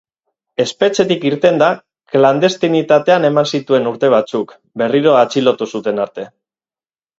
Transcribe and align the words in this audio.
Espetxetik 0.63 1.27
irtenda, 1.29 1.67
klandestinitatean 2.15 3.29
eman 3.31 3.51
zituen 3.53 3.87
urte 3.93 4.11
batzuk, 4.15 4.57
berriro 4.85 5.15
atxilotu 5.21 5.71
zuten 5.77 6.05
arte. 6.11 6.29